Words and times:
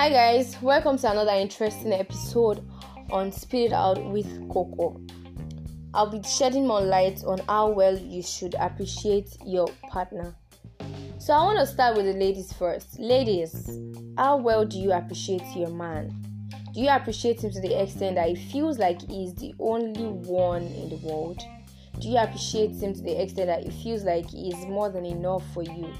Hi 0.00 0.08
guys, 0.08 0.56
welcome 0.62 0.96
to 0.96 1.10
another 1.10 1.32
interesting 1.32 1.92
episode 1.92 2.66
on 3.10 3.30
Spit 3.30 3.66
It 3.66 3.72
Out 3.74 4.02
with 4.02 4.48
Coco. 4.48 4.98
I'll 5.92 6.08
be 6.08 6.22
shedding 6.22 6.66
more 6.66 6.80
light 6.80 7.22
on 7.22 7.40
how 7.46 7.68
well 7.68 7.98
you 7.98 8.22
should 8.22 8.54
appreciate 8.54 9.36
your 9.44 9.68
partner. 9.90 10.34
So 11.18 11.34
I 11.34 11.44
want 11.44 11.58
to 11.58 11.66
start 11.66 11.98
with 11.98 12.06
the 12.06 12.14
ladies 12.14 12.50
first. 12.50 12.98
Ladies, 12.98 13.78
how 14.16 14.38
well 14.38 14.64
do 14.64 14.78
you 14.78 14.92
appreciate 14.92 15.44
your 15.54 15.68
man? 15.68 16.08
Do 16.72 16.80
you 16.80 16.88
appreciate 16.88 17.44
him 17.44 17.50
to 17.50 17.60
the 17.60 17.82
extent 17.82 18.14
that 18.14 18.30
he 18.30 18.36
feels 18.36 18.78
like 18.78 19.02
he's 19.02 19.34
the 19.34 19.54
only 19.60 20.08
one 20.30 20.62
in 20.62 20.88
the 20.88 20.96
world? 21.06 21.42
Do 21.98 22.08
you 22.08 22.16
appreciate 22.16 22.70
him 22.70 22.94
to 22.94 23.02
the 23.02 23.22
extent 23.22 23.48
that 23.48 23.64
he 23.64 23.82
feels 23.82 24.04
like 24.04 24.30
he's 24.30 24.64
more 24.64 24.88
than 24.88 25.04
enough 25.04 25.44
for 25.52 25.62
you? 25.62 25.92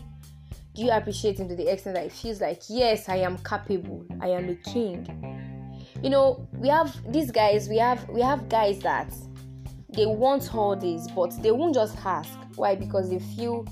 Do 0.74 0.82
you 0.82 0.90
appreciate 0.90 1.38
him 1.38 1.48
to 1.48 1.56
the 1.56 1.70
extent 1.70 1.96
that 1.96 2.04
it 2.06 2.12
feels 2.12 2.40
like 2.40 2.62
yes 2.68 3.08
i 3.08 3.16
am 3.16 3.36
capable 3.38 4.06
i 4.20 4.28
am 4.28 4.48
a 4.48 4.54
king? 4.54 5.06
You 6.02 6.08
know 6.10 6.48
we 6.54 6.68
have 6.68 6.96
these 7.12 7.30
guys 7.30 7.68
we 7.68 7.78
have 7.78 8.08
we 8.08 8.20
have 8.22 8.48
guys 8.48 8.78
that 8.80 9.12
they 9.90 10.06
want 10.06 10.54
all 10.54 10.76
this 10.76 11.10
but 11.10 11.30
they 11.42 11.50
won't 11.50 11.74
just 11.74 11.96
ask. 12.04 12.30
Why? 12.54 12.74
Because 12.74 13.10
they 13.10 13.18
feel 13.18 13.66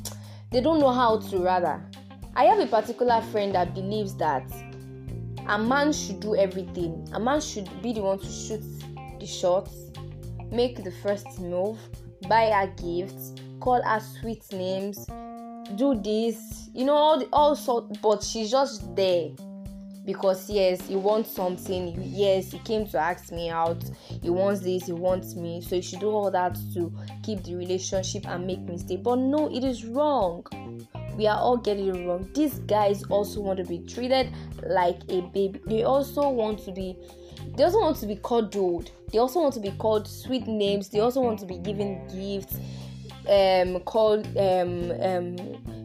they 0.51 0.61
don't 0.61 0.79
know 0.79 0.93
how 0.93 1.21
to 1.21 1.39
rather. 1.39 1.83
I 2.35 2.45
have 2.45 2.59
a 2.59 2.67
particular 2.67 3.23
friend 3.33 3.55
that 3.55 3.75
believes 3.75 4.15
that 4.17 4.51
a 5.47 5.59
man 5.59 5.93
should 5.93 6.21
do 6.21 6.37
everything. 6.37 7.09
A 7.13 7.21
man 7.21 7.41
should 7.41 7.69
be 7.83 7.93
the 7.93 8.03
one 8.03 8.19
to 8.19 8.27
shoot 8.27 8.63
the 9.19 9.27
shots 9.27 9.73
make 10.51 10.83
the 10.83 10.91
first 11.03 11.41
move 11.41 11.79
buy 12.29 12.47
her 12.51 12.67
gifts 12.83 13.35
call 13.61 13.83
her 13.83 14.01
sweet 14.01 14.43
names 14.53 15.07
do 15.77 15.95
this 15.95 16.59
you 16.79 16.85
know 16.85 16.95
all 16.95 17.19
the, 17.19 17.27
all 17.33 17.57
sort 17.57 18.01
but 18.01 18.23
she's 18.23 18.51
just 18.51 18.95
there. 18.95 19.31
Because 20.05 20.49
yes 20.49 20.87
he 20.87 20.97
wants 20.97 21.31
something. 21.31 22.01
Yes 22.03 22.53
he 22.53 22.59
came 22.61 22.87
to 22.87 22.99
ask 22.99 23.31
me 23.33 23.51
out. 23.51 23.83
He 24.23 24.31
wants 24.31 24.61
this 24.61 24.87
he 24.87 24.93
wants 24.93 25.35
me. 25.35 25.61
So 25.61 25.77
you 25.77 25.83
should 25.83 26.01
do 26.01 26.11
all 26.11 26.31
that 26.31 26.57
to 26.75 26.93
keep 27.23 27.43
the 27.43 27.57
relationship 27.57 28.27
and 28.29 28.47
make 28.47 28.61
me 28.61 28.79
stay. 28.79 28.97
But 28.97 29.17
no 29.17 29.51
it 29.51 29.65
is 29.65 29.85
wrong. 29.85 30.47
We 31.17 31.27
are 31.27 31.37
all 31.37 31.57
getting 31.57 31.95
it 31.95 32.07
wrong. 32.07 32.31
These 32.33 32.61
guys 32.61 33.03
also 33.11 33.41
want 33.41 33.59
to 33.59 33.65
be 33.65 33.81
treated 33.81 34.33
like 34.63 35.01
a 35.09 35.23
baby. 35.23 35.61
They 35.67 35.83
also 35.83 36.31
want 36.31 36.61
to 36.61 36.73
be 36.73 36.97
they 37.57 37.65
also 37.65 37.81
want 37.81 37.97
to 37.99 38.07
be 38.07 38.21
cuddled. 38.23 38.93
They 39.13 39.19
also 39.19 39.41
want 39.41 39.55
to 39.55 39.61
be 39.61 39.73
called 39.73 40.07
sweet 40.07 40.47
names. 40.47 40.89
They 40.89 41.01
also 41.01 41.21
want 41.21 41.41
to 41.41 41.47
be 41.47 41.59
given 41.59 42.07
gifts 42.09 42.57
um 43.29 43.81
called 43.81 44.27
um 44.39 44.91
um 45.03 45.37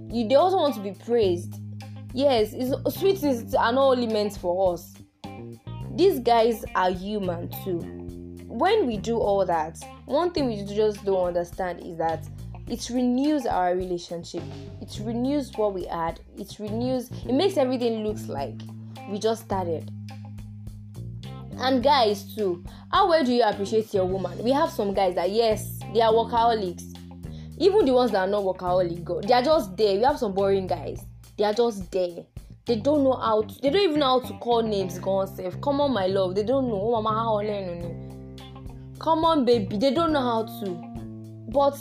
you 0.10 0.28
they 0.28 0.36
also 0.36 0.58
want 0.58 0.76
to 0.76 0.82
be 0.82 0.92
praised. 0.92 1.56
Yes 2.14 2.54
it's 2.54 3.00
sweetness 3.00 3.54
are 3.56 3.74
not 3.74 3.84
only 3.84 4.08
meant 4.08 4.38
for 4.38 4.74
us. 4.74 4.94
These 5.96 6.20
guys 6.20 6.64
are 6.76 6.92
human 6.92 7.50
too. 7.64 7.80
When 8.48 8.86
we 8.88 8.98
do 8.98 9.18
all 9.18 9.46
that 9.46 9.80
one 10.06 10.32
thing 10.32 10.48
we 10.48 10.64
just 10.64 11.04
don't 11.04 11.28
understand 11.28 11.80
is 11.86 11.98
that 11.98 12.26
it 12.68 12.90
renews 12.90 13.46
our 13.46 13.76
relationship. 13.76 14.44
It 14.82 15.00
renews 15.04 15.52
what 15.58 15.74
we 15.74 15.86
had. 15.86 16.20
It 16.38 16.56
renews 16.60 17.12
it 17.12 17.34
makes 17.34 17.58
everything 17.58 18.06
looks 18.06 18.28
like 18.28 18.62
we 19.10 19.20
just 19.20 19.44
started. 19.44 19.92
And 21.58 21.84
guys 21.84 22.36
too 22.36 22.64
how 22.92 23.10
well 23.10 23.24
do 23.24 23.34
you 23.34 23.44
appreciate 23.44 23.94
your 23.94 24.06
woman? 24.06 24.44
We 24.44 24.52
have 24.52 24.70
some 24.70 24.94
guys 24.94 25.16
that 25.16 25.32
yes 25.32 25.80
they 25.94 26.02
are 26.02 26.14
workaholics 26.14 26.93
even 27.58 27.86
the 27.86 27.94
ones 27.94 28.12
that 28.12 28.20
are 28.20 28.28
not 28.28 28.44
workaholic 28.44 29.04
go 29.04 29.22
they 29.22 29.34
are 29.34 29.44
just 29.44 29.76
there. 29.78 29.96
We 29.96 30.04
have 30.04 30.20
some 30.20 30.34
boring 30.34 30.68
guys. 30.68 31.06
They 31.38 31.44
are 31.44 31.54
just 31.54 31.92
there. 31.92 32.26
They 32.66 32.78
don't 32.78 33.04
know 33.04 33.14
how 33.14 33.44
to 33.44 33.62
they 33.62 33.70
don't 33.70 33.82
even 33.82 34.00
know 34.00 34.20
how 34.20 34.28
to 34.28 34.34
call 34.40 34.64
names 34.64 35.00
on 35.00 35.28
self. 35.36 35.60
Come 35.62 35.82
on 35.82 35.94
my 35.94 36.08
love. 36.08 36.36
They 36.36 36.44
don't 36.44 36.68
know. 36.68 36.80
Oh 36.82 37.02
mama 37.02 37.10
how 37.10 39.00
come 39.00 39.26
on 39.26 39.46
baby. 39.46 39.78
They 39.78 39.94
don't 39.94 40.14
know 40.14 40.22
how 40.22 40.44
to. 40.44 40.72
But 41.50 41.78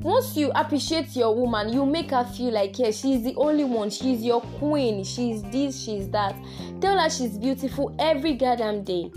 once 0.00 0.36
you 0.36 0.50
appreciate 0.54 1.16
your 1.16 1.34
woman 1.34 1.72
you 1.72 1.86
make 1.86 2.10
her 2.10 2.24
feel 2.24 2.52
like 2.52 2.78
yeah 2.78 2.90
she's 2.90 3.22
the 3.22 3.34
only 3.36 3.64
one. 3.64 3.90
She's 3.90 4.22
your 4.22 4.40
queen. 4.40 5.04
She's 5.04 5.42
this 5.44 5.80
she's 5.82 6.08
that. 6.10 6.34
Tell 6.80 6.98
her 6.98 7.08
she's 7.08 7.38
beautiful 7.38 7.94
every 7.98 8.34
goddamn 8.34 8.84
day. 8.84 9.10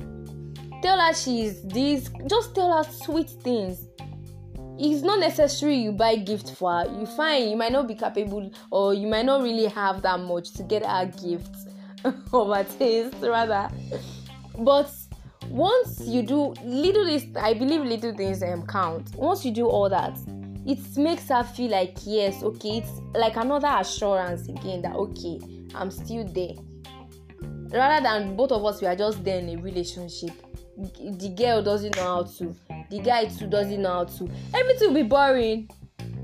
Tell 0.82 1.00
her 1.00 1.14
she's 1.14 1.62
this. 1.64 2.10
Just 2.28 2.56
tell 2.56 2.72
her 2.72 2.90
sweet 2.90 3.30
things 3.30 3.90
it's 4.80 5.04
not 5.04 5.20
necessary 5.20 5.76
you 5.76 5.92
buy 5.92 6.16
gift 6.16 6.56
for 6.56 6.72
her. 6.72 7.00
You 7.00 7.06
find 7.06 7.50
you 7.50 7.58
might 7.58 7.72
not 7.72 7.88
be 7.88 7.96
capable 7.96 8.52
or 8.72 8.94
you 8.94 9.08
might 9.08 9.26
not 9.26 9.44
really 9.44 9.68
have 9.68 10.02
that 10.04 10.20
much 10.22 10.52
to 10.54 10.64
get 10.64 10.86
her 10.86 11.06
gifts 11.06 11.68
of 12.34 12.50
a 12.50 12.64
taste 12.64 13.16
rather. 13.22 13.70
But 14.58 14.90
once 15.50 16.00
you 16.02 16.22
do 16.22 16.54
little 16.64 17.06
things 17.06 17.36
i 17.36 17.54
believe 17.54 17.82
little 17.82 18.14
things 18.14 18.44
um, 18.44 18.66
count. 18.68 19.16
Once 19.16 19.44
you 19.44 19.52
do 19.52 19.66
all 19.68 19.90
that 19.90 20.18
it 20.66 20.80
makes 20.98 21.30
her 21.30 21.44
feel 21.44 21.72
like 21.72 21.98
yes 22.06 22.44
okay 22.44 22.78
it's 22.78 23.02
like 23.16 23.36
another 23.36 23.70
assurance 23.80 24.48
again 24.48 24.82
that 24.82 24.96
okay 24.96 25.40
i'm 25.76 25.90
still 25.92 26.24
there. 26.26 26.54
Rather 27.72 28.04
than 28.04 28.36
both 28.36 28.52
of 28.52 28.64
us 28.64 28.82
we 28.82 28.88
are 28.88 28.96
just 28.96 29.24
there 29.24 29.40
in 29.40 29.50
a 29.50 29.62
relationship. 29.62 30.32
The 30.78 31.34
girl 31.36 31.62
doesn't 31.62 31.96
know 31.98 32.04
how 32.04 32.24
to 32.24 32.56
the 32.90 33.00
guy 33.00 33.26
too 33.26 33.48
doesn't 33.48 33.82
know 33.82 33.94
how 33.94 34.04
to. 34.06 34.30
Everything 34.54 34.88
will 34.90 34.96
be 34.96 35.04
boring. 35.04 35.70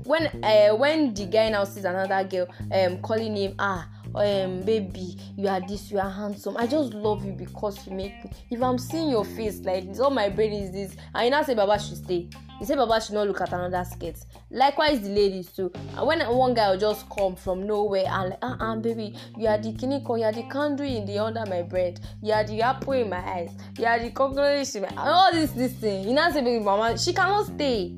When 0.04 0.26
uh, 0.44 0.70
when 0.76 1.14
the 1.14 1.26
guy 1.26 1.48
now 1.48 1.64
sees 1.64 1.84
another 1.84 2.22
girl 2.28 2.46
um 2.72 2.98
calling 3.02 3.36
him 3.36 3.54
ah 3.58 3.88
um 4.16 4.62
baby 4.62 5.16
you 5.36 5.48
are 5.48 5.60
this 5.66 5.90
you 5.90 5.98
are 5.98 6.10
handsome. 6.10 6.56
I 6.56 6.66
just 6.66 6.94
love 6.94 7.24
you 7.24 7.32
because 7.32 7.86
you 7.86 7.92
make 7.94 8.24
me 8.24 8.30
if 8.50 8.62
i'm 8.62 8.78
seeing 8.78 9.10
your 9.10 9.24
face 9.24 9.60
like 9.60 9.86
this 9.88 10.00
all 10.00 10.10
my 10.10 10.28
brain 10.28 10.52
is 10.52 10.72
this. 10.72 10.96
And 11.14 11.24
you 11.26 11.30
now 11.30 11.42
say 11.42 11.54
baba 11.54 11.78
should 11.78 11.98
stay. 11.98 12.28
You 12.58 12.66
say 12.66 12.74
baba 12.74 13.00
should 13.00 13.14
not 13.14 13.26
look 13.26 13.40
at 13.42 13.52
another 13.52 13.84
skirt. 13.84 14.16
Likewise 14.50 15.00
the 15.02 15.10
ladies 15.10 15.52
too. 15.52 15.70
And 15.96 16.06
when 16.06 16.20
one 16.34 16.54
guy 16.54 16.70
will 16.70 16.78
just 16.78 17.08
come 17.10 17.36
from 17.36 17.66
nowhere 17.66 18.06
and 18.08 18.30
like 18.30 18.38
ah 18.42 18.56
uh 18.58 18.76
baby 18.76 19.14
you 19.36 19.46
are 19.46 19.58
the 19.58 19.72
kiniko 19.72 20.18
you 20.18 20.24
are 20.24 20.32
the 20.32 20.44
candle 20.44 20.86
in 20.86 21.04
the 21.04 21.18
under 21.18 21.44
my 21.46 21.62
bread. 21.62 22.00
You 22.22 22.32
are 22.32 22.44
the 22.44 22.62
apple 22.62 22.94
in 22.94 23.10
my 23.10 23.18
eyes. 23.18 23.50
You 23.78 23.84
are 23.86 23.98
the 23.98 24.10
cockroach 24.10 24.74
in 24.74 24.82
my 24.82 24.88
all 24.96 25.32
this 25.32 25.50
this 25.52 25.72
thing. 25.72 26.08
You 26.08 26.14
now 26.14 26.30
say 26.30 26.40
baby 26.42 26.64
mama 26.64 26.96
she 26.98 27.12
cannot 27.12 27.46
stay. 27.46 27.94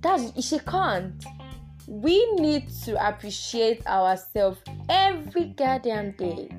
That's 0.00 0.46
she 0.46 0.60
can't 0.60 1.24
we 1.88 2.30
need 2.34 2.68
to 2.84 3.08
appreciate 3.08 3.84
ourselves 3.86 4.60
every 4.90 5.46
goddamn 5.56 6.12
day. 6.12 6.50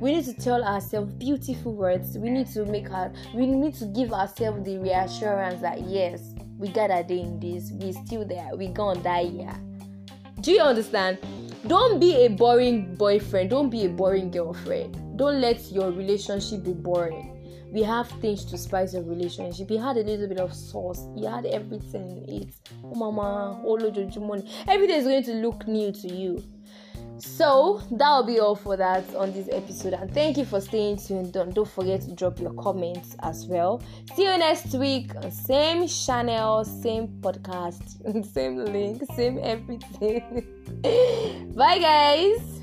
We 0.00 0.16
need 0.16 0.24
to 0.24 0.34
tell 0.34 0.64
ourselves 0.64 1.12
beautiful 1.14 1.72
words. 1.72 2.18
We 2.18 2.28
need 2.28 2.48
to 2.48 2.66
make 2.66 2.90
our 2.90 3.12
we 3.34 3.46
need 3.46 3.74
to 3.76 3.86
give 3.86 4.12
ourselves 4.12 4.64
the 4.64 4.78
reassurance 4.78 5.60
that 5.60 5.82
yes 5.82 6.34
we 6.58 6.68
got 6.68 6.90
a 6.90 7.04
day 7.04 7.20
in 7.20 7.38
this. 7.38 7.70
We 7.70 7.92
still 7.92 8.26
there. 8.26 8.50
We 8.56 8.66
gonna 8.66 9.00
die 9.00 9.26
here. 9.26 9.54
Do 10.40 10.50
you 10.50 10.60
understand? 10.60 11.18
Don't 11.68 12.00
be 12.00 12.26
a 12.26 12.28
boring 12.28 12.96
boyfriend. 12.96 13.50
Don't 13.50 13.70
be 13.70 13.84
a 13.86 13.88
boring 13.88 14.32
girlfriend. 14.32 15.16
Don't 15.16 15.40
let 15.40 15.70
your 15.70 15.92
relationship 15.92 16.64
be 16.64 16.72
boring 16.72 17.33
we 17.74 17.82
have 17.82 18.08
things 18.22 18.44
to 18.44 18.56
spice 18.56 18.94
your 18.94 19.02
relationship. 19.02 19.68
You 19.68 19.78
had 19.78 19.96
a 19.96 20.04
little 20.04 20.28
bit 20.28 20.38
of 20.38 20.54
sauce. 20.54 21.08
You 21.16 21.26
had 21.26 21.44
everything 21.44 22.24
in 22.28 22.42
it. 22.42 22.54
Oh, 22.84 22.94
mama, 22.94 23.60
oh. 23.64 23.74
Everything 24.68 24.96
is 24.96 25.04
going 25.04 25.24
to 25.24 25.34
look 25.34 25.66
new 25.66 25.90
to 25.90 26.14
you. 26.14 26.42
So 27.18 27.82
that'll 27.90 28.22
be 28.22 28.38
all 28.38 28.54
for 28.54 28.76
that 28.76 29.12
on 29.16 29.32
this 29.32 29.48
episode. 29.50 29.92
And 29.92 30.12
thank 30.14 30.36
you 30.36 30.44
for 30.44 30.60
staying 30.60 30.98
tuned. 30.98 31.32
Don't, 31.32 31.52
don't 31.52 31.68
forget 31.68 32.02
to 32.02 32.12
drop 32.12 32.38
your 32.38 32.52
comments 32.54 33.16
as 33.22 33.46
well. 33.46 33.82
See 34.14 34.22
you 34.22 34.38
next 34.38 34.72
week. 34.74 35.10
Same 35.30 35.88
channel, 35.88 36.64
same 36.64 37.08
podcast, 37.20 38.24
same 38.32 38.64
link, 38.64 39.02
same 39.16 39.40
everything. 39.42 40.44
Bye, 41.56 41.78
guys. 41.80 42.53